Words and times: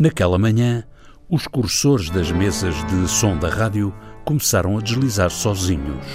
Naquela 0.00 0.38
manhã, 0.38 0.82
os 1.28 1.46
cursores 1.46 2.08
das 2.08 2.32
mesas 2.32 2.74
de 2.86 3.06
som 3.06 3.36
da 3.36 3.50
rádio 3.50 3.92
começaram 4.24 4.78
a 4.78 4.80
deslizar 4.80 5.28
sozinhos. 5.28 6.06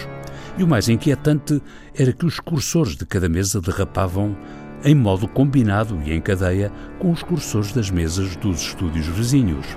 E 0.57 0.63
o 0.63 0.67
mais 0.67 0.89
inquietante 0.89 1.61
era 1.93 2.11
que 2.11 2.25
os 2.25 2.39
cursores 2.39 2.95
de 2.95 3.05
cada 3.05 3.29
mesa 3.29 3.61
derrapavam 3.61 4.35
em 4.84 4.95
modo 4.95 5.27
combinado 5.27 6.02
e 6.03 6.11
em 6.11 6.20
cadeia 6.20 6.71
com 6.98 7.11
os 7.11 7.21
cursores 7.21 7.73
das 7.73 7.91
mesas 7.91 8.35
dos 8.38 8.59
estúdios 8.59 9.05
vizinhos. 9.05 9.67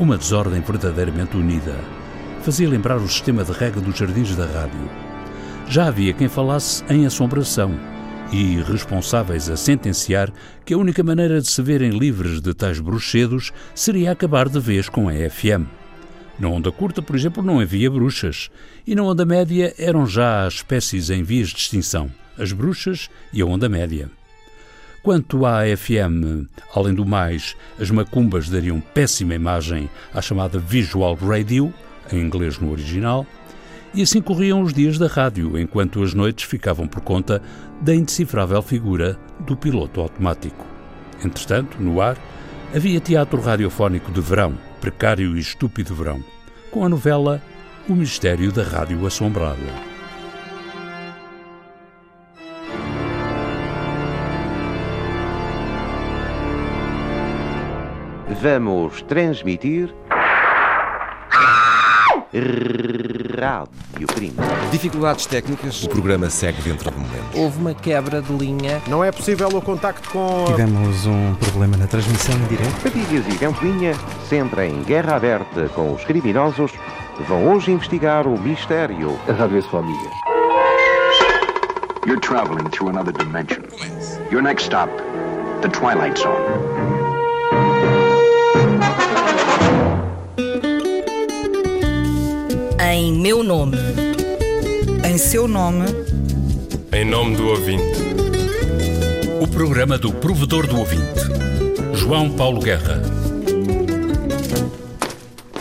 Uma 0.00 0.18
desordem 0.18 0.60
verdadeiramente 0.60 1.36
unida. 1.36 1.76
Fazia 2.42 2.68
lembrar 2.68 2.96
o 2.96 3.08
sistema 3.08 3.44
de 3.44 3.52
rega 3.52 3.80
dos 3.80 3.96
jardins 3.96 4.34
da 4.34 4.46
rádio. 4.46 4.90
Já 5.68 5.86
havia 5.86 6.12
quem 6.12 6.26
falasse 6.26 6.82
em 6.90 7.06
assombração 7.06 7.78
e 8.30 8.62
responsáveis 8.62 9.48
a 9.48 9.56
sentenciar 9.56 10.30
que 10.64 10.74
a 10.74 10.78
única 10.78 11.02
maneira 11.02 11.40
de 11.40 11.48
se 11.48 11.62
verem 11.62 11.90
livres 11.90 12.40
de 12.40 12.52
tais 12.52 12.78
bruxedos 12.78 13.52
seria 13.74 14.12
acabar 14.12 14.48
de 14.48 14.60
vez 14.60 14.88
com 14.88 15.08
a 15.08 15.12
FM. 15.12 15.66
Na 16.38 16.48
onda 16.48 16.70
curta, 16.70 17.00
por 17.02 17.16
exemplo, 17.16 17.42
não 17.42 17.58
havia 17.58 17.90
bruxas, 17.90 18.50
e 18.86 18.94
na 18.94 19.02
onda 19.02 19.24
média 19.24 19.74
eram 19.78 20.06
já 20.06 20.46
as 20.46 20.54
espécies 20.54 21.10
em 21.10 21.22
vias 21.22 21.48
de 21.48 21.58
extinção, 21.58 22.10
as 22.38 22.52
bruxas 22.52 23.08
e 23.32 23.40
a 23.40 23.46
onda 23.46 23.68
média. 23.68 24.10
Quanto 25.02 25.46
à 25.46 25.60
FM, 25.64 26.46
além 26.74 26.94
do 26.94 27.06
mais, 27.06 27.56
as 27.80 27.90
macumbas 27.90 28.48
dariam 28.48 28.80
péssima 28.80 29.34
imagem 29.34 29.88
à 30.12 30.20
chamada 30.20 30.58
Visual 30.58 31.14
Radio, 31.14 31.72
em 32.12 32.20
inglês 32.20 32.58
no 32.58 32.70
original, 32.70 33.26
e 33.94 34.02
assim 34.02 34.20
corriam 34.20 34.62
os 34.62 34.72
dias 34.72 34.98
da 34.98 35.06
rádio, 35.06 35.58
enquanto 35.58 36.02
as 36.02 36.14
noites 36.14 36.44
ficavam 36.44 36.86
por 36.86 37.00
conta 37.00 37.42
da 37.80 37.94
indecifrável 37.94 38.60
figura 38.62 39.18
do 39.40 39.56
piloto 39.56 40.00
automático. 40.00 40.64
Entretanto, 41.24 41.80
no 41.80 42.00
ar, 42.00 42.16
havia 42.74 43.00
teatro 43.00 43.40
radiofónico 43.40 44.12
de 44.12 44.20
verão, 44.20 44.54
precário 44.80 45.36
e 45.36 45.40
estúpido 45.40 45.94
verão, 45.94 46.22
com 46.70 46.84
a 46.84 46.88
novela 46.88 47.42
O 47.88 47.94
Mistério 47.94 48.52
da 48.52 48.62
Rádio 48.62 49.06
Assombrada. 49.06 49.88
Vamos 58.40 59.02
transmitir 59.02 59.92
Rádio 63.40 64.06
Crime. 64.08 64.34
Dificuldades 64.70 65.26
técnicas. 65.26 65.82
O 65.84 65.88
programa 65.88 66.30
segue 66.30 66.60
dentro 66.62 66.90
do 66.90 66.98
momento. 66.98 67.24
Houve 67.34 67.58
uma 67.58 67.74
quebra 67.74 68.20
de 68.22 68.32
linha. 68.32 68.80
Não 68.86 69.02
é 69.02 69.10
possível 69.12 69.48
o 69.48 69.62
contacto 69.62 70.08
com. 70.10 70.44
Tivemos 70.46 71.06
um 71.06 71.34
problema 71.34 71.76
na 71.76 71.86
transmissão 71.86 72.34
em 72.36 72.46
direto. 72.46 72.82
Patilhas 72.82 73.26
e 73.26 73.36
Ventoinha, 73.36 73.94
sempre 74.28 74.66
em 74.66 74.82
guerra 74.82 75.16
aberta 75.16 75.68
com 75.70 75.92
os 75.92 76.04
criminosos, 76.04 76.72
vão 77.26 77.48
hoje 77.52 77.70
investigar 77.70 78.26
o 78.26 78.38
mistério. 78.38 79.18
A 79.28 79.32
Rádio 79.32 79.58
é 79.58 79.62
sua 79.62 79.80
amiga. 79.80 80.10
You're 82.06 82.20
traveling 82.20 82.70
through 82.70 82.88
another 82.88 83.12
dimension. 83.12 83.64
Your 84.30 84.40
next 84.40 84.64
stop, 84.64 84.90
the 85.60 85.68
Twilight 85.68 86.18
Zone. 86.18 87.07
Em 92.90 93.12
meu 93.12 93.42
nome. 93.44 93.76
Em 95.06 95.18
seu 95.18 95.46
nome. 95.46 95.84
Em 96.90 97.04
nome 97.04 97.36
do 97.36 97.48
ouvinte. 97.48 97.82
O 99.42 99.46
programa 99.46 99.98
do 99.98 100.10
provedor 100.10 100.66
do 100.66 100.78
ouvinte. 100.78 101.20
João 101.92 102.30
Paulo 102.30 102.62
Guerra. 102.62 103.02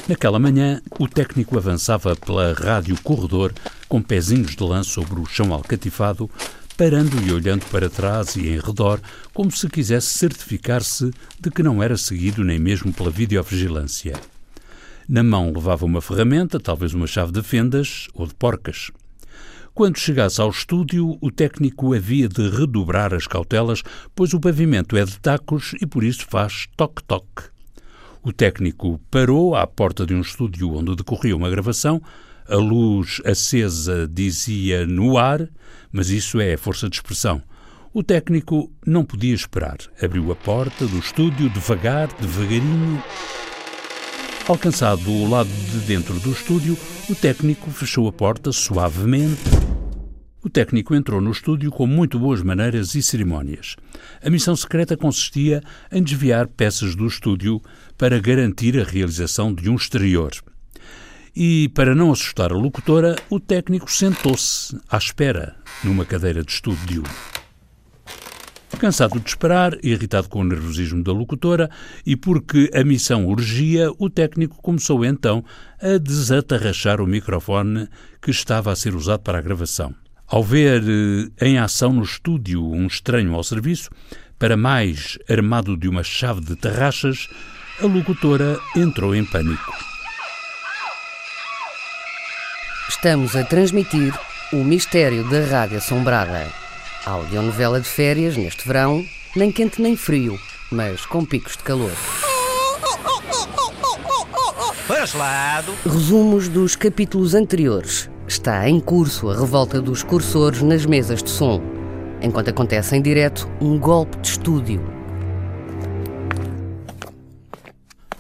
Naquela 0.08 0.40
manhã, 0.40 0.82
o 0.98 1.06
técnico 1.06 1.58
avançava 1.58 2.16
pela 2.16 2.54
rádio 2.54 2.96
corredor 3.04 3.54
com 3.90 4.02
pezinhos 4.02 4.56
de 4.56 4.64
lã 4.64 4.82
sobre 4.82 5.20
o 5.20 5.26
chão 5.26 5.52
alcatifado, 5.52 6.32
parando 6.78 7.22
e 7.22 7.34
olhando 7.34 7.66
para 7.66 7.90
trás 7.90 8.38
e 8.38 8.48
em 8.48 8.58
redor, 8.58 9.02
como 9.34 9.52
se 9.52 9.68
quisesse 9.68 10.18
certificar-se 10.18 11.12
de 11.38 11.52
que 11.52 11.62
não 11.62 11.84
era 11.84 11.98
seguido 11.98 12.42
nem 12.42 12.58
mesmo 12.58 12.94
pela 12.94 13.12
videovigilância. 13.12 14.14
Na 15.08 15.24
mão 15.24 15.54
levava 15.54 15.86
uma 15.86 16.02
ferramenta, 16.02 16.60
talvez 16.60 16.94
uma 16.94 17.08
chave 17.08 17.32
de 17.32 17.42
fendas 17.42 18.10
ou 18.14 18.28
de 18.28 18.36
porcas. 18.36 18.92
Quando 19.74 19.98
chegasse 19.98 20.42
ao 20.42 20.50
estúdio, 20.50 21.18
o 21.22 21.32
técnico 21.32 21.94
havia 21.94 22.28
de 22.28 22.50
redobrar 22.50 23.14
as 23.14 23.26
cautelas, 23.26 23.84
pois 24.14 24.34
o 24.34 24.40
pavimento 24.40 24.98
é 24.98 25.06
de 25.06 25.18
tacos 25.18 25.74
e 25.80 25.86
por 25.86 26.04
isso 26.04 26.26
faz 26.30 26.68
toque-toque. 26.76 27.44
O 28.22 28.34
técnico 28.34 29.00
parou 29.10 29.56
à 29.56 29.66
porta 29.66 30.06
de 30.06 30.14
um 30.14 30.20
estúdio 30.20 30.74
onde 30.74 30.94
decorria 30.94 31.38
uma 31.38 31.50
gravação. 31.50 32.02
A 32.46 32.56
luz 32.56 33.22
acesa 33.24 34.10
dizia 34.12 34.86
no 34.86 35.18
ar, 35.18 35.48
mas 35.90 36.10
isso 36.10 36.42
é 36.42 36.58
força 36.58 36.90
de 36.90 36.98
expressão. 36.98 37.42
O 37.94 38.04
técnico 38.04 38.70
não 38.86 39.06
podia 39.06 39.34
esperar. 39.34 39.78
Abriu 40.04 40.34
a 40.34 40.36
porta 40.36 40.86
do 40.86 41.00
estúdio 41.00 41.50
devagar, 41.50 42.10
devagarinho, 42.20 43.02
Alcançado 44.48 45.12
o 45.12 45.30
lado 45.30 45.50
de 45.50 45.80
dentro 45.80 46.18
do 46.22 46.32
estúdio, 46.32 46.78
o 47.10 47.14
técnico 47.14 47.70
fechou 47.70 48.08
a 48.08 48.14
porta 48.14 48.54
suavemente. 48.54 49.42
O 50.42 50.50
técnico 50.50 50.96
entrou 50.96 51.20
no 51.20 51.32
estúdio 51.32 51.70
com 51.70 51.86
muito 51.86 52.18
boas 52.18 52.42
maneiras 52.42 52.96
e 52.96 53.04
cerimónias. 53.04 53.76
A 54.24 54.30
missão 54.30 54.56
secreta 54.56 54.96
consistia 54.96 55.62
em 55.92 56.02
desviar 56.02 56.48
peças 56.48 56.96
do 56.96 57.06
estúdio 57.06 57.62
para 57.98 58.22
garantir 58.22 58.80
a 58.80 58.86
realização 58.86 59.54
de 59.54 59.70
um 59.70 59.76
exterior. 59.76 60.32
E, 61.36 61.68
para 61.76 61.94
não 61.94 62.14
assustar 62.14 62.54
a 62.54 62.56
locutora, 62.56 63.18
o 63.30 63.42
técnico 63.42 63.92
sentou-se 63.92 64.78
à 64.90 64.98
espera 64.98 65.58
numa 65.84 66.06
cadeira 66.06 66.42
de 66.42 66.54
estúdio. 66.54 67.04
Cansado 68.76 69.20
de 69.20 69.28
esperar, 69.28 69.74
irritado 69.84 70.30
com 70.30 70.42
o 70.42 70.44
nervosismo 70.44 71.04
da 71.04 71.12
locutora 71.12 71.70
e 72.06 72.16
porque 72.16 72.70
a 72.76 72.84
missão 72.84 73.26
urgia, 73.26 73.90
o 73.98 74.08
técnico 74.08 74.62
começou 74.62 75.04
então 75.04 75.44
a 75.82 75.98
desatarrachar 75.98 77.02
o 77.02 77.08
microfone 77.08 77.88
que 78.22 78.30
estava 78.30 78.72
a 78.72 78.76
ser 78.76 78.94
usado 78.94 79.22
para 79.22 79.40
a 79.40 79.42
gravação. 79.42 79.96
Ao 80.28 80.44
ver 80.44 80.84
eh, 80.84 81.46
em 81.48 81.58
ação 81.58 81.94
no 81.94 82.04
estúdio 82.04 82.64
um 82.70 82.86
estranho 82.86 83.34
ao 83.34 83.44
serviço, 83.44 83.90
para 84.38 84.56
mais 84.56 85.18
armado 85.28 85.76
de 85.76 85.88
uma 85.88 86.04
chave 86.04 86.42
de 86.42 86.56
tarraxas, 86.56 87.28
a 87.82 87.86
locutora 87.86 88.60
entrou 88.76 89.16
em 89.16 89.26
pânico. 89.26 89.72
Estamos 92.90 93.36
a 93.36 93.44
transmitir 93.44 94.14
o 94.54 94.58
mistério 94.58 95.28
da 95.30 95.46
Rádio 95.46 95.78
Assombrada. 95.78 96.67
Audionovela 97.08 97.80
de 97.80 97.88
férias 97.88 98.36
neste 98.36 98.68
verão, 98.68 99.02
nem 99.34 99.50
quente 99.50 99.82
nem 99.82 99.96
frio, 99.96 100.38
mas 100.70 101.06
com 101.06 101.24
picos 101.24 101.54
de 101.54 101.64
calor. 101.64 101.94
lado. 105.18 105.72
Resumos 105.86 106.50
dos 106.50 106.76
capítulos 106.76 107.34
anteriores. 107.34 108.10
Está 108.28 108.68
em 108.68 108.82
curso 108.82 109.30
a 109.30 109.40
revolta 109.40 109.82
dos 109.82 110.04
cursores 110.04 110.62
nas 110.62 110.86
mesas 110.86 111.24
de 111.24 111.30
som. 111.30 111.62
Enquanto 112.22 112.50
acontece 112.50 112.98
em 112.98 113.02
direto, 113.02 113.50
um 113.62 113.80
golpe 113.80 114.18
de 114.18 114.28
estúdio. 114.28 114.84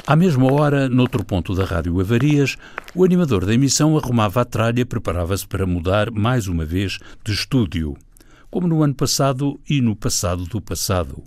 À 0.06 0.16
mesma 0.16 0.54
hora, 0.54 0.88
noutro 0.88 1.26
ponto 1.26 1.54
da 1.54 1.66
Rádio 1.66 2.00
Avarias, 2.00 2.56
o 2.96 3.04
animador 3.04 3.46
da 3.46 3.54
emissão 3.54 3.98
arrumava 3.98 4.40
a 4.40 4.46
tralha 4.46 4.80
e 4.80 4.86
preparava-se 4.86 5.46
para 5.46 5.68
mudar 5.68 6.10
mais 6.10 6.48
uma 6.48 6.64
vez 6.64 7.00
de 7.26 7.34
estúdio 7.34 7.98
como 8.50 8.68
no 8.68 8.84
ano 8.84 8.96
passado 8.96 9.60
e 9.70 9.82
no 9.82 9.96
passado 9.96 10.46
do 10.46 10.62
passado. 10.62 11.24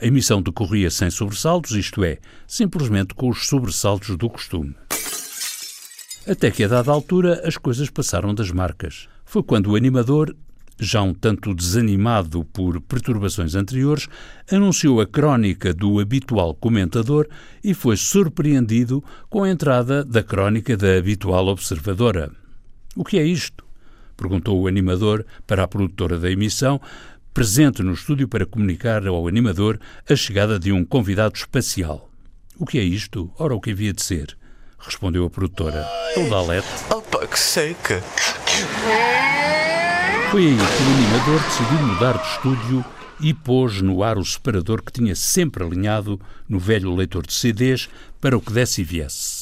A 0.00 0.06
emissão 0.06 0.42
decorria 0.42 0.90
sem 0.90 1.10
sobressaltos, 1.10 1.72
isto 1.72 2.04
é, 2.04 2.18
simplesmente 2.46 3.14
com 3.14 3.28
os 3.28 3.46
sobressaltos 3.46 4.16
do 4.16 4.28
costume. 4.28 4.74
Até 6.28 6.50
que, 6.50 6.64
a 6.64 6.68
dada 6.68 6.90
altura, 6.90 7.42
as 7.46 7.56
coisas 7.56 7.88
passaram 7.88 8.34
das 8.34 8.50
marcas. 8.50 9.08
Foi 9.24 9.42
quando 9.42 9.70
o 9.70 9.76
animador, 9.76 10.36
já 10.78 11.00
um 11.00 11.14
tanto 11.14 11.54
desanimado 11.54 12.44
por 12.44 12.80
perturbações 12.80 13.54
anteriores, 13.54 14.08
anunciou 14.50 15.00
a 15.00 15.06
crónica 15.06 15.72
do 15.72 15.98
habitual 15.98 16.54
comentador 16.54 17.26
e 17.62 17.72
foi 17.72 17.96
surpreendido 17.96 19.02
com 19.30 19.44
a 19.44 19.50
entrada 19.50 20.04
da 20.04 20.22
crónica 20.22 20.76
da 20.76 20.96
habitual 20.96 21.46
observadora. 21.46 22.30
O 22.94 23.04
que 23.04 23.18
é 23.18 23.24
isto? 23.24 23.65
Perguntou 24.16 24.60
o 24.60 24.66
animador 24.66 25.24
para 25.46 25.62
a 25.62 25.68
produtora 25.68 26.18
da 26.18 26.30
emissão, 26.30 26.80
presente 27.34 27.82
no 27.82 27.92
estúdio 27.92 28.26
para 28.26 28.46
comunicar 28.46 29.06
ao 29.06 29.28
animador 29.28 29.78
a 30.08 30.16
chegada 30.16 30.58
de 30.58 30.72
um 30.72 30.84
convidado 30.84 31.36
espacial. 31.36 32.08
O 32.58 32.64
que 32.64 32.78
é 32.78 32.82
isto? 32.82 33.30
Ora, 33.38 33.54
o 33.54 33.60
que 33.60 33.72
havia 33.72 33.92
de 33.92 34.02
ser? 34.02 34.36
Respondeu 34.78 35.26
a 35.26 35.30
produtora. 35.30 35.86
É 36.14 36.26
o 36.26 36.30
Dalete. 36.30 36.66
Opa, 36.90 37.26
que 37.26 37.38
seca! 37.38 38.02
Foi 40.30 40.46
aí 40.46 40.56
que 40.56 40.62
o 40.62 40.94
animador 40.94 41.40
decidiu 41.42 41.86
mudar 41.86 42.18
de 42.18 42.28
estúdio 42.28 42.84
e 43.20 43.34
pôs 43.34 43.80
no 43.80 44.02
ar 44.02 44.18
o 44.18 44.24
separador 44.24 44.82
que 44.82 44.92
tinha 44.92 45.14
sempre 45.14 45.64
alinhado 45.64 46.20
no 46.48 46.58
velho 46.58 46.94
leitor 46.94 47.26
de 47.26 47.34
CDs 47.34 47.88
para 48.20 48.36
o 48.36 48.40
que 48.40 48.52
desse 48.52 48.80
e 48.80 48.84
viesse. 48.84 49.35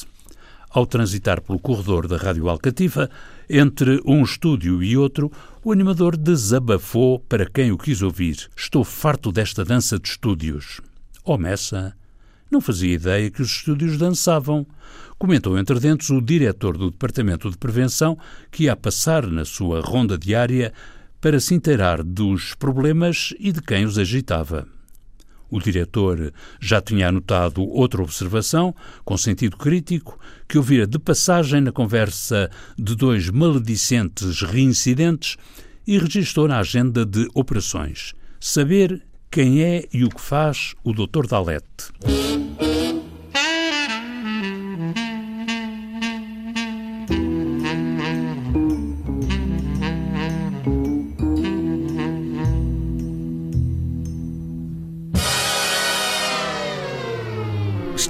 Ao 0.75 0.85
transitar 0.85 1.41
pelo 1.41 1.61
corredor 1.61 2.09
da 2.09 2.17
Rádio 2.17 2.49
Alcatifa, 2.49 3.09
entre 3.49 4.03
um 4.05 4.25
estúdio 4.25 4.83
e 4.83 4.97
outro, 4.97 5.31
o 5.63 5.71
animador 5.71 6.17
desabafou 6.17 7.21
para 7.21 7.49
quem 7.49 7.71
o 7.71 7.79
quis 7.79 8.03
ouvir. 8.03 8.51
Estou 8.57 8.83
farto 8.83 9.31
desta 9.31 9.65
dança 9.65 10.01
de 10.01 10.09
estúdios. 10.09 10.81
Oh, 11.25 11.39
Messa, 11.39 11.95
não 12.51 12.61
fazia 12.61 12.93
ideia 12.93 13.31
que 13.31 13.41
os 13.41 13.53
estúdios 13.53 13.97
dançavam. 13.97 14.67
Comentou 15.17 15.57
entre 15.57 15.79
dentes 15.79 16.11
o 16.11 16.21
diretor 16.21 16.77
do 16.77 16.91
Departamento 16.91 17.49
de 17.49 17.57
Prevenção, 17.57 18.19
que 18.51 18.65
ia 18.65 18.75
passar 18.75 19.29
na 19.29 19.45
sua 19.45 19.81
ronda 19.81 20.19
diária 20.19 20.73
para 21.21 21.39
se 21.39 21.55
inteirar 21.55 22.03
dos 22.03 22.53
problemas 22.53 23.33
e 23.39 23.53
de 23.53 23.63
quem 23.63 23.85
os 23.85 23.97
agitava. 23.97 24.67
O 25.55 25.61
diretor 25.61 26.33
já 26.61 26.81
tinha 26.81 27.07
anotado 27.07 27.63
outra 27.63 28.03
observação, 28.03 28.75
com 29.05 29.17
sentido 29.17 29.57
crítico, 29.57 30.19
que 30.49 30.59
ouvira 30.59 30.85
de 30.85 30.99
passagem 30.99 31.61
na 31.61 31.71
conversa 31.71 32.51
de 32.77 32.97
dois 32.97 33.31
maledicentes 33.31 34.43
reincidentes 34.43 35.37
e 35.87 35.97
registrou 35.97 36.49
na 36.49 36.59
agenda 36.59 37.07
de 37.07 37.29
operações. 37.35 38.15
Saber 38.41 39.01
quem 39.31 39.63
é 39.63 39.87
e 39.93 40.03
o 40.03 40.09
que 40.09 40.21
faz 40.21 40.75
o 40.83 40.93
Dr. 40.93 41.29
Dalete. 41.29 42.44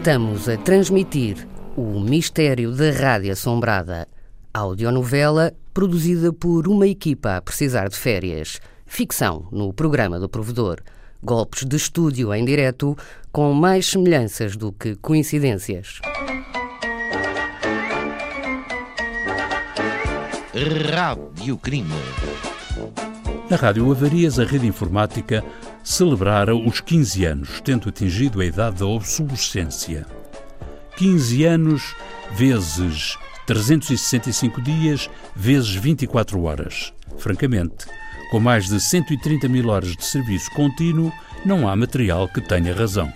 Estamos 0.04 0.50
a 0.50 0.58
transmitir 0.58 1.48
o 1.74 1.98
Mistério 1.98 2.70
da 2.72 2.90
Rádio 2.90 3.32
Assombrada, 3.32 4.06
audionovela 4.52 5.54
produzida 5.72 6.30
por 6.30 6.68
uma 6.68 6.86
equipa 6.86 7.36
a 7.36 7.40
precisar 7.40 7.88
de 7.88 7.96
férias, 7.96 8.60
ficção 8.84 9.48
no 9.50 9.72
programa 9.72 10.20
do 10.20 10.28
provedor, 10.28 10.82
golpes 11.22 11.64
de 11.64 11.76
estúdio 11.76 12.34
em 12.34 12.44
direto 12.44 12.94
com 13.32 13.54
mais 13.54 13.86
semelhanças 13.86 14.58
do 14.58 14.72
que 14.72 14.94
coincidências. 14.96 16.02
Rádio 20.92 21.56
Crime. 21.56 21.94
Na 23.48 23.56
Rádio 23.56 23.90
Avarias, 23.90 24.38
a 24.38 24.44
rede 24.44 24.66
informática 24.66 25.42
celebrara 25.84 26.56
os 26.56 26.80
15 26.80 27.24
anos, 27.26 27.60
tendo 27.60 27.88
atingido 27.88 28.40
a 28.40 28.44
idade 28.44 28.78
da 28.78 28.86
obsolescência. 28.86 30.06
15 30.96 31.44
anos 31.44 31.94
vezes 32.34 33.18
365 33.46 34.62
dias 34.62 35.10
vezes 35.36 35.74
24 35.74 36.42
horas. 36.42 36.92
Francamente, 37.18 37.86
com 38.30 38.40
mais 38.40 38.68
de 38.68 38.80
130 38.80 39.48
mil 39.48 39.68
horas 39.68 39.94
de 39.94 40.04
serviço 40.04 40.50
contínuo, 40.52 41.12
não 41.44 41.68
há 41.68 41.76
material 41.76 42.26
que 42.26 42.40
tenha 42.40 42.74
razão. 42.74 43.12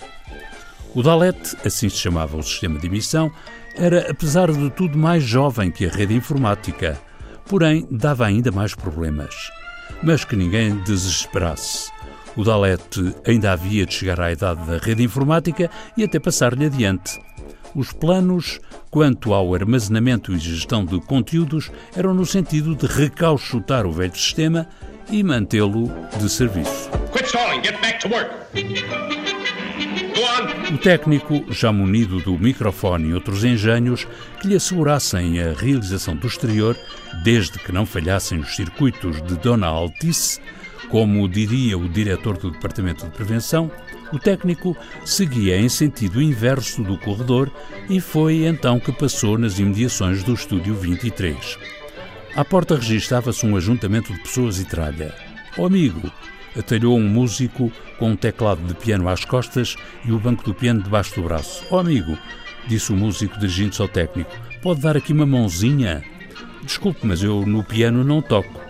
O 0.94 1.02
Dalet, 1.02 1.56
assim 1.64 1.88
se 1.88 1.96
chamava 1.96 2.36
o 2.36 2.42
sistema 2.42 2.78
de 2.78 2.86
emissão, 2.86 3.32
era, 3.74 4.10
apesar 4.10 4.52
de 4.52 4.70
tudo, 4.70 4.98
mais 4.98 5.22
jovem 5.22 5.70
que 5.70 5.86
a 5.86 5.90
rede 5.90 6.14
informática, 6.14 7.00
porém 7.46 7.86
dava 7.90 8.26
ainda 8.26 8.50
mais 8.50 8.74
problemas. 8.74 9.34
Mas 10.02 10.24
que 10.24 10.36
ninguém 10.36 10.76
desesperasse. 10.84 11.90
O 12.38 12.44
Dalet 12.44 12.80
ainda 13.26 13.50
havia 13.50 13.84
de 13.84 13.92
chegar 13.92 14.20
à 14.20 14.30
idade 14.30 14.64
da 14.64 14.78
rede 14.78 15.02
informática 15.02 15.68
e 15.96 16.04
até 16.04 16.20
passar-lhe 16.20 16.66
adiante. 16.66 17.18
Os 17.74 17.92
planos 17.92 18.60
quanto 18.92 19.34
ao 19.34 19.52
armazenamento 19.52 20.32
e 20.32 20.38
gestão 20.38 20.84
de 20.84 21.00
conteúdos 21.00 21.68
eram 21.96 22.14
no 22.14 22.24
sentido 22.24 22.76
de 22.76 22.86
recauchutar 22.86 23.86
o 23.86 23.90
velho 23.90 24.14
sistema 24.14 24.68
e 25.10 25.20
mantê-lo 25.24 25.90
de 26.16 26.28
serviço. 26.28 26.88
O 30.72 30.78
técnico, 30.78 31.44
já 31.52 31.72
munido 31.72 32.20
do 32.20 32.38
microfone 32.38 33.08
e 33.08 33.14
outros 33.14 33.42
engenhos 33.42 34.06
que 34.40 34.46
lhe 34.46 34.54
assegurassem 34.54 35.40
a 35.40 35.54
realização 35.54 36.14
do 36.14 36.28
exterior, 36.28 36.76
desde 37.24 37.58
que 37.58 37.72
não 37.72 37.84
falhassem 37.84 38.38
os 38.38 38.54
circuitos 38.54 39.20
de 39.22 39.36
Dona 39.38 39.66
Altice, 39.66 40.40
como 40.88 41.28
diria 41.28 41.76
o 41.76 41.88
diretor 41.88 42.38
do 42.38 42.50
Departamento 42.50 43.04
de 43.04 43.10
Prevenção, 43.10 43.70
o 44.12 44.18
técnico 44.18 44.76
seguia 45.04 45.58
em 45.58 45.68
sentido 45.68 46.22
inverso 46.22 46.82
do 46.82 46.96
corredor 46.98 47.50
e 47.90 48.00
foi 48.00 48.46
então 48.46 48.80
que 48.80 48.92
passou 48.92 49.36
nas 49.36 49.58
imediações 49.58 50.22
do 50.22 50.32
estúdio 50.32 50.74
23. 50.74 51.58
À 52.34 52.44
porta 52.44 52.76
registava-se 52.76 53.44
um 53.44 53.56
ajuntamento 53.56 54.12
de 54.12 54.20
pessoas 54.20 54.60
e 54.60 54.64
tralha. 54.64 55.14
O 55.56 55.66
amigo 55.66 56.10
atalhou 56.56 56.96
um 56.96 57.08
músico 57.08 57.70
com 57.98 58.10
um 58.10 58.16
teclado 58.16 58.62
de 58.62 58.74
piano 58.74 59.08
às 59.08 59.24
costas 59.24 59.76
e 60.04 60.12
o 60.12 60.18
banco 60.18 60.44
do 60.44 60.54
piano 60.54 60.82
debaixo 60.82 61.14
do 61.16 61.22
braço. 61.22 61.64
Oh, 61.70 61.78
amigo, 61.78 62.16
disse 62.66 62.92
o 62.92 62.96
músico 62.96 63.38
dirigindo-se 63.38 63.82
ao 63.82 63.88
técnico, 63.88 64.30
pode 64.62 64.80
dar 64.80 64.96
aqui 64.96 65.12
uma 65.12 65.26
mãozinha? 65.26 66.02
Desculpe, 66.62 67.06
mas 67.06 67.22
eu 67.22 67.44
no 67.44 67.64
piano 67.64 68.04
não 68.04 68.22
toco. 68.22 68.67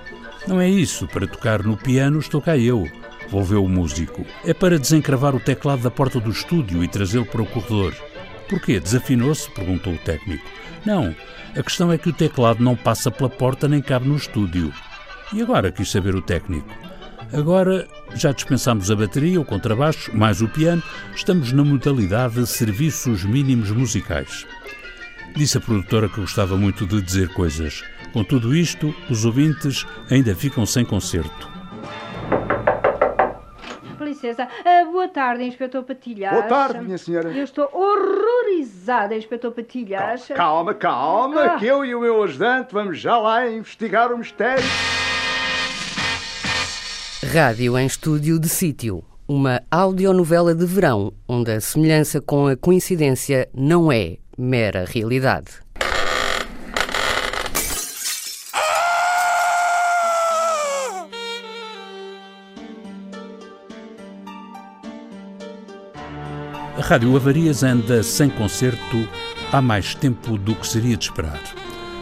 Não 0.48 0.58
é 0.62 0.66
isso, 0.66 1.06
para 1.06 1.26
tocar 1.26 1.62
no 1.62 1.76
piano 1.76 2.18
estou 2.18 2.40
cá 2.40 2.56
eu, 2.56 2.90
volveu 3.28 3.62
o 3.62 3.68
músico. 3.68 4.24
É 4.46 4.54
para 4.54 4.78
desencravar 4.78 5.36
o 5.36 5.40
teclado 5.40 5.82
da 5.82 5.90
porta 5.90 6.18
do 6.18 6.30
estúdio 6.30 6.82
e 6.82 6.88
trazê-lo 6.88 7.26
para 7.26 7.42
o 7.42 7.46
corredor. 7.46 7.94
Porquê? 8.48 8.80
Desafinou-se? 8.80 9.50
perguntou 9.50 9.92
o 9.92 9.98
técnico. 9.98 10.48
Não, 10.86 11.14
a 11.54 11.62
questão 11.62 11.92
é 11.92 11.98
que 11.98 12.08
o 12.08 12.14
teclado 12.14 12.64
não 12.64 12.74
passa 12.74 13.10
pela 13.10 13.28
porta 13.28 13.68
nem 13.68 13.82
cabe 13.82 14.08
no 14.08 14.16
estúdio. 14.16 14.72
E 15.34 15.42
agora 15.42 15.70
quis 15.70 15.90
saber 15.90 16.14
o 16.14 16.22
técnico. 16.22 16.74
Agora 17.30 17.86
já 18.14 18.32
dispensámos 18.32 18.90
a 18.90 18.96
bateria, 18.96 19.38
o 19.38 19.44
contrabaixo, 19.44 20.16
mais 20.16 20.40
o 20.40 20.48
piano, 20.48 20.82
estamos 21.14 21.52
na 21.52 21.62
modalidade 21.62 22.36
de 22.36 22.46
serviços 22.46 23.22
mínimos 23.22 23.70
musicais. 23.70 24.46
Disse 25.36 25.58
a 25.58 25.60
produtora 25.60 26.08
que 26.08 26.22
gostava 26.22 26.56
muito 26.56 26.86
de 26.86 27.02
dizer 27.02 27.28
coisas. 27.34 27.84
Com 28.12 28.24
tudo 28.24 28.56
isto, 28.56 28.94
os 29.10 29.24
ouvintes 29.24 29.86
ainda 30.10 30.34
ficam 30.34 30.64
sem 30.64 30.84
concerto. 30.84 31.48
Licença. 34.00 34.44
Uh, 34.44 34.90
boa 34.90 35.08
tarde, 35.08 35.44
Inspetor 35.44 35.82
Patilhas. 35.82 36.32
Boa 36.32 36.44
tarde, 36.44 36.80
minha 36.80 36.96
senhora. 36.96 37.30
Eu 37.30 37.44
estou 37.44 37.68
horrorizada, 37.72 39.14
Inspetor 39.14 39.52
Patilhas. 39.52 40.28
Calma, 40.28 40.72
calma, 40.72 41.42
ah. 41.42 41.58
que 41.58 41.66
eu 41.66 41.84
e 41.84 41.94
o 41.94 42.00
meu 42.00 42.22
ajudante 42.22 42.72
vamos 42.72 42.98
já 42.98 43.18
lá 43.18 43.48
investigar 43.48 44.10
o 44.10 44.18
mistério. 44.18 44.64
Rádio 47.32 47.78
em 47.78 47.86
Estúdio 47.86 48.38
de 48.40 48.48
Sítio. 48.48 49.04
Uma 49.28 49.60
audionovela 49.70 50.54
de 50.54 50.64
verão, 50.64 51.12
onde 51.28 51.52
a 51.52 51.60
semelhança 51.60 52.20
com 52.20 52.46
a 52.46 52.56
coincidência 52.56 53.46
não 53.54 53.92
é 53.92 54.16
mera 54.38 54.86
realidade. 54.86 55.50
Rádio 66.88 67.14
Avarias 67.14 67.62
anda 67.62 68.02
sem 68.02 68.30
concerto 68.30 69.06
há 69.52 69.60
mais 69.60 69.94
tempo 69.94 70.38
do 70.38 70.54
que 70.54 70.66
seria 70.66 70.96
de 70.96 71.04
esperar. 71.04 71.38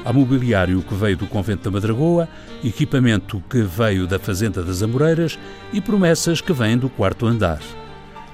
Há 0.04 0.12
mobiliário 0.12 0.80
que 0.80 0.94
veio 0.94 1.16
do 1.16 1.26
Convento 1.26 1.64
da 1.64 1.72
Madragoa, 1.72 2.28
equipamento 2.62 3.42
que 3.50 3.62
veio 3.62 4.06
da 4.06 4.16
Fazenda 4.20 4.62
das 4.62 4.84
Amoreiras 4.84 5.36
e 5.72 5.80
promessas 5.80 6.40
que 6.40 6.52
vêm 6.52 6.78
do 6.78 6.88
quarto 6.88 7.26
andar. 7.26 7.58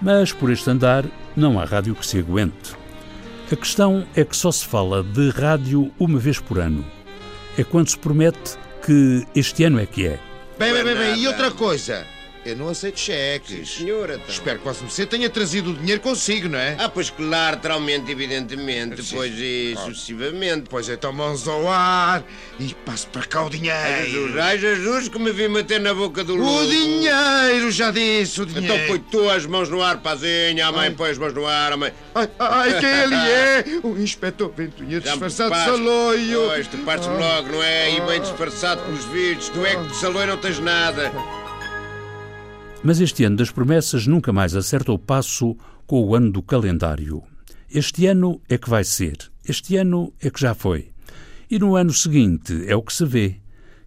Mas 0.02 0.30
por 0.30 0.50
este 0.50 0.68
andar 0.68 1.06
não 1.34 1.58
há 1.58 1.64
rádio 1.64 1.94
que 1.94 2.06
se 2.06 2.18
aguente. 2.18 2.76
A 3.50 3.56
questão 3.56 4.06
é 4.14 4.22
que 4.22 4.36
só 4.36 4.52
se 4.52 4.66
fala 4.66 5.02
de 5.02 5.30
rádio 5.30 5.90
uma 5.98 6.18
vez 6.18 6.38
por 6.38 6.58
ano. 6.58 6.84
É 7.56 7.64
quando 7.64 7.88
se 7.88 7.96
promete 7.96 8.58
que 8.84 9.26
este 9.34 9.64
ano 9.64 9.80
é 9.80 9.86
que 9.86 10.06
é. 10.06 10.20
Bem, 10.58 10.74
bem, 10.74 10.84
bem, 10.84 10.96
bem. 10.98 11.18
e 11.18 11.26
outra 11.26 11.50
coisa. 11.50 12.06
Eu 12.44 12.56
não 12.56 12.68
aceito 12.68 12.98
cheques. 12.98 13.56
Sim, 13.56 13.84
senhora. 13.84 14.14
Então. 14.14 14.28
Espero 14.28 14.58
que 14.58 14.64
você 14.64 15.06
tenha 15.06 15.30
trazido 15.30 15.70
o 15.70 15.74
dinheiro 15.74 16.00
consigo, 16.00 16.48
não 16.48 16.58
é? 16.58 16.76
Ah, 16.78 16.88
pois 16.88 17.08
claro, 17.08 17.56
naturalmente, 17.56 18.10
evidentemente, 18.10 19.02
Sim. 19.02 19.16
pois 19.16 19.32
e 19.36 19.74
ah. 19.76 19.80
sucessivamente. 19.82 20.64
Pois 20.68 20.88
então 20.88 21.12
mãos 21.12 21.46
ao 21.46 21.68
ar 21.68 22.24
e 22.58 22.74
passe 22.74 23.06
para 23.06 23.24
cá 23.24 23.44
o 23.44 23.50
dinheiro. 23.50 23.78
Ai, 23.78 24.04
Jesus, 24.06 24.38
ai, 24.38 24.58
Jesus, 24.58 25.08
que 25.08 25.18
me 25.18 25.32
vi 25.32 25.48
meter 25.48 25.80
na 25.80 25.94
boca 25.94 26.24
do 26.24 26.34
lobo. 26.34 26.62
O 26.62 26.66
dinheiro, 26.66 27.70
já 27.70 27.90
disse, 27.90 28.40
o 28.40 28.46
dinheiro. 28.46 28.74
Então 28.74 28.86
põe 28.88 28.98
tu 28.98 29.30
as 29.30 29.46
mãos 29.46 29.68
no 29.68 29.80
ar, 29.82 29.98
pazinha, 29.98 30.66
a 30.66 30.72
mãe 30.72 30.88
ai. 30.88 30.90
põe 30.90 31.10
as 31.10 31.18
mãos 31.18 31.32
no 31.32 31.46
ar, 31.46 31.72
a 31.72 31.76
mãe... 31.76 31.92
Ai, 32.14 32.28
ai, 32.38 32.80
quem 32.80 32.90
ele 32.90 33.14
é? 33.14 33.64
O 33.82 33.98
inspetor 33.98 34.52
Ventunha 34.56 35.00
disfarçado 35.00 35.54
de 35.54 35.64
saloio. 35.64 36.48
Pois, 36.48 36.66
tu 36.66 36.78
partes 36.78 37.08
ah. 37.08 37.12
logo, 37.12 37.52
não 37.52 37.62
é? 37.62 37.96
E 37.96 38.00
bem 38.00 38.20
disfarçado 38.20 38.82
pelos 38.82 39.04
vídeos. 39.06 39.48
Tu 39.48 39.64
é 39.64 39.76
que 39.76 39.88
de 39.88 39.96
saloio 39.96 40.26
não 40.26 40.36
tens 40.36 40.58
nada. 40.58 41.12
Mas 42.84 43.00
este 43.00 43.22
ano 43.24 43.36
das 43.36 43.50
promessas 43.50 44.08
nunca 44.08 44.32
mais 44.32 44.56
acerta 44.56 44.90
o 44.90 44.98
passo 44.98 45.56
com 45.86 46.02
o 46.02 46.16
ano 46.16 46.32
do 46.32 46.42
calendário. 46.42 47.22
Este 47.70 48.06
ano 48.06 48.40
é 48.48 48.58
que 48.58 48.68
vai 48.68 48.82
ser, 48.82 49.16
este 49.46 49.76
ano 49.76 50.12
é 50.20 50.28
que 50.28 50.40
já 50.40 50.52
foi. 50.52 50.90
E 51.48 51.60
no 51.60 51.76
ano 51.76 51.92
seguinte 51.92 52.64
é 52.66 52.74
o 52.74 52.82
que 52.82 52.92
se 52.92 53.04
vê, 53.04 53.36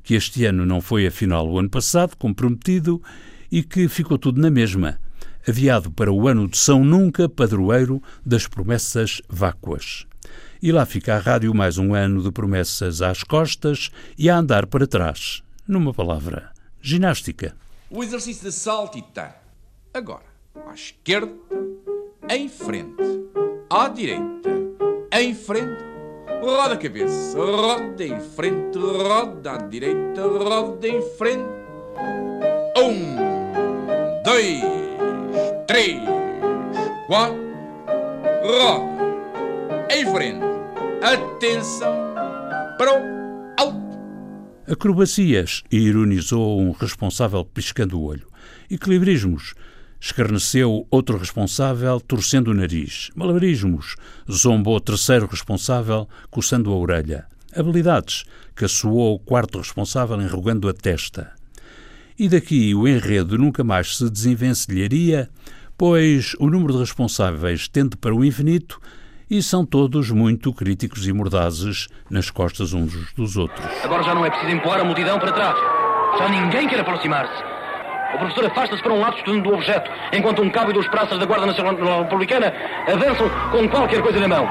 que 0.02 0.14
este 0.14 0.46
ano 0.46 0.66
não 0.66 0.80
foi 0.80 1.06
afinal 1.06 1.46
o 1.50 1.60
ano 1.60 1.70
passado, 1.70 2.16
como 2.16 2.34
prometido, 2.34 3.02
e 3.52 3.64
que 3.64 3.90
ficou 3.90 4.18
tudo 4.18 4.40
na 4.40 4.50
mesma, 4.50 4.98
aviado 5.46 5.92
para 5.92 6.12
o 6.12 6.28
ano 6.28 6.48
de 6.48 6.58
São 6.58 6.86
Nunca, 6.86 7.28
padroeiro 7.28 8.02
das 8.25 8.48
promessas 8.48 9.22
vácuas. 9.28 10.06
E 10.62 10.72
lá 10.72 10.86
fica 10.86 11.16
a 11.16 11.20
rádio 11.20 11.54
mais 11.54 11.78
um 11.78 11.94
ano 11.94 12.24
de 12.24 12.32
promessas 12.32 13.02
às 13.02 13.24
costas 13.24 13.92
e 14.18 14.30
a 14.30 14.38
andar 14.38 14.68
para 14.68 14.88
trás. 14.88 15.44
Numa 15.68 15.94
palavra, 15.94 16.52
ginástica. 16.82 17.56
O 17.89 18.04
exercício 18.04 18.44
de 18.46 18.51
salto 18.51 19.00
tá. 19.13 19.36
Agora, 19.94 20.25
à 20.68 20.74
esquerda, 20.74 21.32
em 22.30 22.50
frente, 22.50 23.04
à 23.70 23.88
direita, 23.88 24.50
em 25.12 25.36
frente, 25.36 25.84
roda 26.42 26.74
a 26.74 26.77
cabeça, 26.77 27.38
roda 27.38 28.04
em 28.04 28.20
frente, 28.20 28.77
roda 28.77 29.51
à 29.51 29.58
direita, 29.58 30.22
roda 30.24 30.88
em 30.88 31.01
frente. 31.15 31.48
Um, 32.75 33.15
dois, 34.24 34.62
três, 35.68 36.01
quatro, 37.06 37.38
roda 38.44 39.96
em 39.96 40.12
frente. 40.12 40.46
Atenção 41.04 41.94
para 42.80 43.00
o 43.00 43.25
Acrobacias, 44.68 45.62
ironizou 45.72 46.60
um 46.60 46.72
responsável 46.72 47.46
piscando 47.46 48.00
o 48.00 48.04
olho. 48.04 48.28
Equilibrismos, 48.68 49.54
escarneceu 50.02 50.88
outro 50.90 51.20
responsável 51.20 52.00
torcendo 52.00 52.50
o 52.50 52.54
nariz. 52.54 53.12
Malabarismos, 53.16 53.96
zombou 54.32 54.80
terceiro 54.80 55.28
responsável 55.28 56.10
coçando 56.32 56.72
a 56.72 56.76
orelha. 56.76 57.28
Habilidades, 57.56 58.24
caçoou 58.56 59.14
o 59.14 59.20
quarto 59.20 59.60
responsável 59.60 60.20
enrugando 60.20 60.68
a 60.68 60.74
testa. 60.74 61.32
E 62.18 62.28
daqui 62.28 62.74
o 62.74 62.88
enredo 62.88 63.38
nunca 63.38 63.64
mais 63.64 63.98
se 63.98 64.10
desenvencilharia, 64.10 65.30
pois 65.78 66.36
o 66.40 66.50
número 66.50 66.74
de 66.74 66.80
responsáveis 66.80 67.68
tende 67.68 67.96
para 67.96 68.16
o 68.16 68.26
infinito 68.26 68.82
e 69.29 69.41
são 69.41 69.65
todos 69.65 70.12
muito 70.12 70.53
críticos 70.53 71.08
e 71.08 71.13
mordazes 71.13 71.88
nas 72.10 72.29
costas 72.29 72.74
uns 72.74 73.13
dos 73.13 73.38
outros. 73.38 73.65
Agora 73.84 74.03
já 74.03 74.13
não 74.13 74.25
é 74.25 74.29
preciso 74.29 74.51
empurrar 74.51 74.82
a 74.82 74.84
multidão 74.84 75.20
para 75.20 75.32
trás. 75.32 75.58
Já 76.17 76.29
ninguém 76.29 76.67
quer 76.67 76.79
aproximar-se. 76.79 77.44
O 78.15 78.17
professor 78.17 78.46
afasta-se 78.46 78.82
para 78.82 78.94
um 78.94 79.00
lado 79.01 79.17
estudando 79.17 79.48
o 79.48 79.53
objeto, 79.55 79.91
enquanto 80.13 80.41
um 80.41 80.50
cabo 80.50 80.72
e 80.72 80.74
dois 80.74 80.88
praças 80.88 81.20
da 81.20 81.25
Guarda 81.25 81.48
Nacional 81.48 82.03
Republicana 82.03 82.53
avançam 82.88 83.29
com 83.51 83.67
qualquer 83.67 84.01
coisa 84.01 84.20
na 84.20 84.27
mão. 84.27 84.48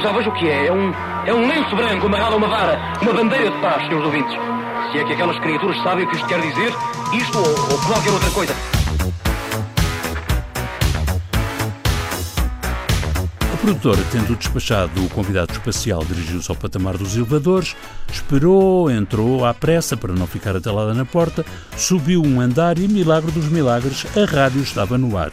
Já 0.00 0.12
vejo 0.12 0.30
o 0.30 0.34
que 0.34 0.48
é. 0.48 0.66
É 0.66 0.72
um, 0.72 0.92
é 1.26 1.34
um 1.34 1.46
lenço 1.48 1.74
branco 1.74 2.06
amarrado 2.06 2.34
a 2.34 2.36
uma 2.36 2.48
vara, 2.48 2.78
uma 3.00 3.12
bandeira 3.12 3.50
de 3.50 3.58
paz, 3.60 3.82
senhores 3.86 4.04
ouvintes. 4.06 4.34
Se 4.90 4.98
é 4.98 5.04
que 5.04 5.12
aquelas 5.12 5.38
criaturas 5.38 5.82
sabem 5.82 6.04
o 6.04 6.08
que 6.08 6.16
isto 6.16 6.28
quer 6.28 6.40
dizer, 6.40 6.72
isto 7.14 7.38
ou, 7.38 7.48
ou 7.48 7.78
qualquer 7.86 8.10
outra 8.10 8.30
coisa. 8.30 8.54
Produtora, 13.62 14.02
tendo 14.10 14.34
despachado 14.34 15.04
o 15.04 15.08
convidado 15.08 15.52
espacial, 15.52 16.04
dirigiu-se 16.04 16.50
ao 16.50 16.56
patamar 16.56 16.98
dos 16.98 17.14
elevadores, 17.14 17.76
esperou, 18.12 18.90
entrou 18.90 19.44
à 19.44 19.54
pressa 19.54 19.96
para 19.96 20.12
não 20.12 20.26
ficar 20.26 20.56
atalada 20.56 20.92
na 20.92 21.04
porta, 21.04 21.46
subiu 21.76 22.24
um 22.24 22.40
andar 22.40 22.76
e, 22.76 22.88
milagre 22.88 23.30
dos 23.30 23.48
milagres, 23.48 24.04
a 24.16 24.24
rádio 24.24 24.60
estava 24.62 24.98
no 24.98 25.16
ar. 25.16 25.30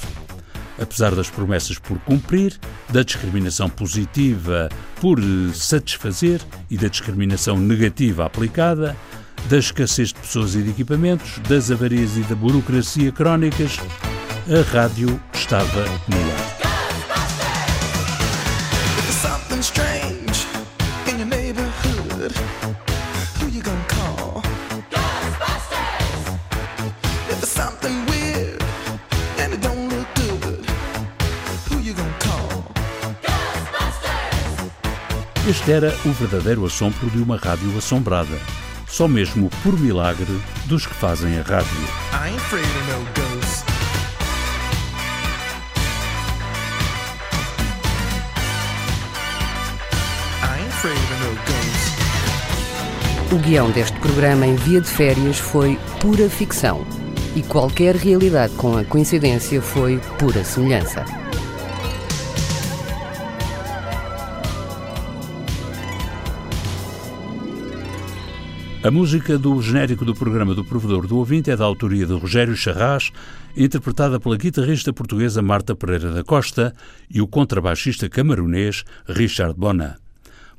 Apesar 0.79 1.15
das 1.15 1.27
promessas 1.27 1.79
por 1.79 1.98
cumprir, 2.01 2.55
da 2.89 3.01
discriminação 3.01 3.67
positiva 3.67 4.69
por 5.01 5.19
satisfazer 5.55 6.39
e 6.69 6.77
da 6.77 6.88
discriminação 6.88 7.57
negativa 7.57 8.27
aplicada, 8.27 8.95
da 9.50 9.57
escassez 9.57 10.09
de 10.09 10.19
pessoas 10.19 10.53
e 10.53 10.62
de 10.62 10.69
equipamentos, 10.69 11.39
das 11.50 11.71
avarias 11.71 12.15
e 12.15 12.21
da 12.21 12.36
burocracia 12.36 13.12
crónicas, 13.12 13.79
a 14.48 14.71
rádio 14.71 15.19
estava 15.33 15.83
no 16.07 16.31
ar. 16.31 16.59
Este 35.50 35.72
era 35.72 35.91
o 36.06 36.12
verdadeiro 36.12 36.63
assombro 36.63 37.10
de 37.10 37.18
uma 37.18 37.36
rádio 37.36 37.75
assombrada. 37.75 38.38
Só 38.88 39.08
mesmo 39.08 39.50
por 39.63 39.75
milagre 39.79 40.39
dos 40.65 40.86
que 40.86 40.94
fazem 40.94 41.39
a 41.39 41.41
rádio. 41.41 41.68
O 53.32 53.36
guião 53.39 53.72
deste 53.72 53.98
programa 53.98 54.46
em 54.46 54.56
via 54.56 54.79
de 54.79 54.88
férias 54.88 55.39
foi 55.39 55.79
pura 56.00 56.29
ficção 56.29 56.86
e 57.36 57.41
qualquer 57.41 57.96
realidade 57.96 58.53
com 58.53 58.77
a 58.77 58.84
coincidência 58.84 59.60
foi 59.63 60.00
pura 60.20 60.44
semelhança. 60.44 61.18
A 68.81 68.89
música 68.89 69.38
do 69.38 69.62
genérico 69.62 70.05
do 70.05 70.15
programa 70.15 70.55
do 70.55 70.63
Provedor 70.63 71.05
do 71.05 71.17
Ouvinte 71.17 71.51
é 71.51 71.57
da 71.57 71.65
autoria 71.65 72.05
de 72.05 72.13
Rogério 72.13 72.55
Charras, 72.55 73.12
interpretada 73.55 74.21
pela 74.21 74.38
guitarrista 74.38 74.93
portuguesa 74.93 75.41
Marta 75.41 75.75
Pereira 75.75 76.13
da 76.13 76.24
Costa 76.24 76.74
e 77.09 77.21
o 77.21 77.27
contrabaixista 77.27 78.07
camarunês 78.07 78.86
Richard 79.05 79.53
Bona. 79.59 80.00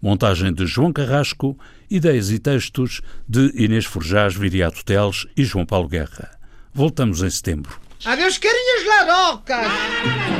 Montagem 0.03 0.53
de 0.53 0.67
João 0.67 0.93
Carrasco, 0.93 1.59
ideias 1.91 2.31
e 2.31 2.39
textos 2.39 3.01
de 3.27 3.53
Inês 3.55 3.87
Forjás, 3.87 4.35
Viriato 4.35 4.85
Teles 4.85 5.27
e 5.35 5.43
João 5.43 5.65
Paulo 5.65 5.89
Guerra. 5.89 6.31
Voltamos 6.75 7.23
em 7.23 7.31
setembro. 7.31 7.81
Adeus, 8.05 8.37
carinhas 8.37 8.87
larocas! 8.87 10.40